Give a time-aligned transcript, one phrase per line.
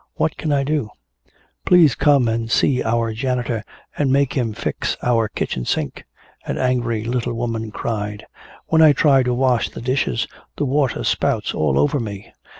[0.15, 0.89] What can I do?"
[1.63, 3.63] "Please come and see our janitor
[3.95, 6.05] and make him fix our kitchen sink!"
[6.43, 8.25] an angry little woman cried.
[8.65, 10.27] "When I try to wash the dishes
[10.57, 12.33] the water spouts all over me!"